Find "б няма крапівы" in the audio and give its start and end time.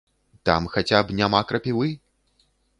1.11-1.87